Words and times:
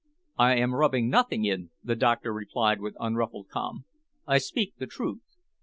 "I 0.39 0.55
am 0.55 0.73
rubbing 0.73 1.09
nothing 1.09 1.45
in," 1.45 1.69
the 1.83 1.95
doctor 1.95 2.33
replied 2.33 2.81
with 2.81 2.95
unruffled 2.99 3.49
calm. 3.49 3.85
"I 4.25 4.39
speak 4.39 4.73
the 4.79 4.87
truth. 4.87 5.21